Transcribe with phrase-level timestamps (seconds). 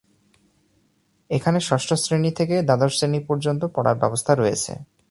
[1.29, 4.71] এখানে ষষ্ঠ শ্রেণী থেকে দ্বাদশ শ্রেণী পর্যন্ত পড়ার ব্যবস্থা রয়েছে।